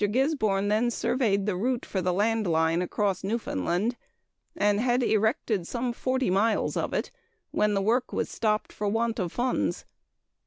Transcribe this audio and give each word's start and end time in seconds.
Gisborne 0.03 0.67
then 0.69 0.89
surveyed 0.89 1.45
the 1.45 1.55
route 1.55 1.85
for 1.85 2.01
the 2.01 2.11
land 2.11 2.47
line 2.47 2.81
across 2.81 3.23
Newfoundland, 3.23 3.97
and 4.57 4.79
had 4.79 5.03
erected 5.03 5.67
some 5.67 5.93
forty 5.93 6.31
miles 6.31 6.75
of 6.75 6.91
it, 6.91 7.11
when 7.51 7.75
the 7.75 7.83
work 7.83 8.11
was 8.11 8.27
stopped 8.27 8.73
for 8.73 8.87
want 8.87 9.19
of 9.19 9.31
funds. 9.31 9.85